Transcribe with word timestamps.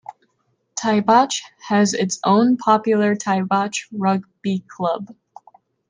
Taibach 0.79 1.43
has 1.67 1.93
its 1.93 2.19
own 2.25 2.57
popular 2.57 3.15
Taibach 3.15 3.85
Rugby 3.91 4.63
Club. 4.67 5.15